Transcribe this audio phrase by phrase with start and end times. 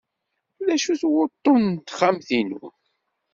[0.65, 2.65] D acu-t wuḍḍun n texxamt-inu?